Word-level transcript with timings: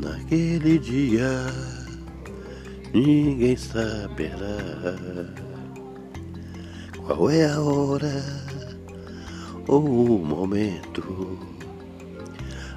Naquele 0.00 0.78
dia 0.78 1.46
ninguém 2.94 3.54
saberá 3.54 4.56
qual 7.04 7.28
é 7.30 7.44
a 7.44 7.60
hora 7.60 8.24
ou 9.68 9.84
o 9.84 10.24
momento. 10.24 11.38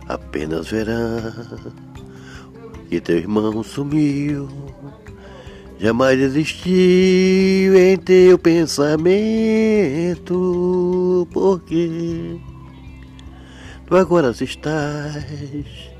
Apenas 0.09 0.68
verá 0.68 1.34
que 2.89 3.00
teu 3.00 3.20
irmão 3.20 3.64
sumiu, 3.64 4.50
jamais 5.80 6.20
existiu 6.20 7.74
em 7.78 7.96
teu 7.96 8.38
pensamento, 8.38 8.86
porque 11.32 12.38
tu 13.87 13.96
agora 13.96 14.32
estás 14.32 15.93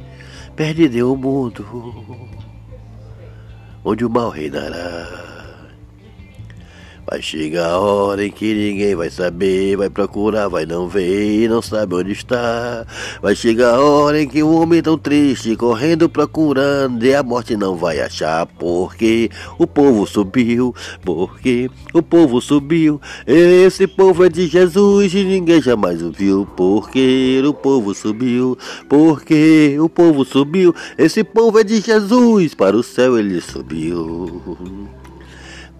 perdido 0.56 0.98
em 0.98 1.04
um 1.04 1.16
mundo 1.16 1.66
onde 3.84 4.06
o 4.06 4.10
mal 4.10 4.30
reinará. 4.30 5.33
Vai 7.06 7.22
chegar 7.22 7.68
a 7.68 7.80
hora 7.80 8.26
em 8.26 8.32
que 8.32 8.54
ninguém 8.54 8.96
vai 8.96 9.10
saber, 9.10 9.76
vai 9.76 9.90
procurar, 9.90 10.48
vai 10.48 10.66
não 10.66 10.88
ver 10.88 11.44
e 11.44 11.48
não 11.50 11.62
sabe 11.62 11.96
onde 11.96 12.14
está. 12.14 12.86
Vai 13.22 13.36
chegar 13.36 13.76
a 13.76 13.82
hora 13.82 14.22
em 14.22 14.28
que 14.28 14.42
um 14.42 14.56
homem 14.56 14.82
tão 14.82 14.98
triste, 14.98 15.56
correndo 15.56 16.08
procurando, 16.08 17.04
e 17.04 17.14
a 17.14 17.22
morte 17.22 17.58
não 17.58 17.76
vai 17.76 18.00
achar, 18.00 18.46
porque 18.46 19.30
o 19.58 19.68
povo 19.68 20.08
subiu, 20.08 20.74
porque 21.04 21.70
o 21.94 22.02
povo 22.02 22.40
subiu. 22.40 23.02
Esse 23.28 23.86
povo 23.86 24.24
é 24.24 24.30
de 24.30 24.48
Jesus 24.48 25.14
e 25.14 25.24
ninguém 25.26 25.62
jamais 25.62 26.02
o 26.02 26.12
viu, 26.12 26.48
porque 26.56 27.42
o 27.46 27.54
povo 27.54 27.94
subiu, 27.94 28.58
porque 28.88 29.78
o 29.80 29.90
povo 29.90 30.24
subiu. 30.24 30.74
Esse 30.98 31.24
povo 31.24 31.60
é 31.60 31.64
de 31.64 31.82
Jesus, 31.82 32.54
para 32.54 32.78
o 32.78 32.84
céu 32.84 33.20
ele 33.20 33.42
subiu. 33.42 34.42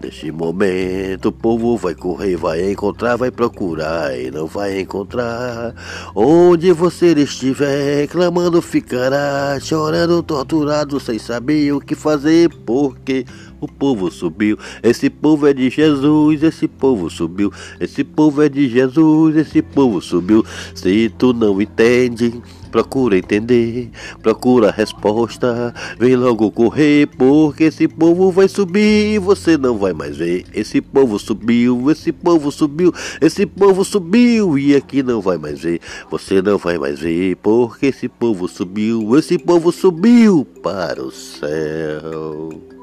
Neste 0.02 0.30
momento 0.30 1.28
o 1.28 1.32
povo 1.32 1.76
vai 1.76 1.94
correr, 1.94 2.36
vai 2.36 2.70
encontrar, 2.70 3.16
vai 3.16 3.30
procurar 3.30 4.18
e 4.18 4.30
não 4.30 4.46
vai 4.46 4.80
encontrar. 4.80 5.74
Onde 6.14 6.72
você 6.72 7.12
estiver, 7.12 8.06
clamando 8.08 8.60
ficará, 8.60 9.58
chorando, 9.60 10.22
torturado, 10.22 11.00
sem 11.00 11.18
saber 11.18 11.72
o 11.72 11.80
que 11.80 11.94
fazer, 11.94 12.50
porque 12.66 13.24
o 13.60 13.66
povo 13.66 14.10
subiu. 14.10 14.58
Esse 14.82 15.08
povo 15.08 15.46
é 15.46 15.54
de 15.54 15.70
Jesus, 15.70 16.42
esse 16.42 16.68
povo 16.68 17.08
subiu. 17.08 17.50
Esse 17.80 18.04
povo 18.04 18.42
é 18.42 18.48
de 18.48 18.68
Jesus, 18.68 19.36
esse 19.36 19.62
povo 19.62 20.02
subiu. 20.02 20.44
Se 20.74 21.08
tu 21.16 21.32
não 21.32 21.62
entende, 21.62 22.42
procura 22.74 23.16
entender, 23.16 23.88
procura 24.20 24.72
resposta, 24.72 25.72
vem 25.96 26.16
logo 26.16 26.50
correr, 26.50 27.06
porque 27.06 27.64
esse 27.64 27.86
povo 27.86 28.32
vai 28.32 28.48
subir 28.48 29.14
e 29.14 29.18
você 29.20 29.56
não 29.56 29.78
vai 29.78 29.92
mais 29.92 30.16
ver. 30.16 30.44
Esse 30.52 30.80
povo 30.80 31.16
subiu, 31.16 31.88
esse 31.88 32.10
povo 32.10 32.50
subiu, 32.50 32.92
esse 33.20 33.46
povo 33.46 33.84
subiu 33.84 34.58
e 34.58 34.74
aqui 34.74 35.04
não 35.04 35.20
vai 35.20 35.38
mais 35.38 35.60
ver. 35.60 35.80
Você 36.10 36.42
não 36.42 36.58
vai 36.58 36.76
mais 36.76 36.98
ver, 36.98 37.36
porque 37.36 37.86
esse 37.86 38.08
povo 38.08 38.48
subiu, 38.48 39.16
esse 39.16 39.38
povo 39.38 39.70
subiu 39.70 40.44
para 40.60 41.00
o 41.00 41.12
céu. 41.12 42.73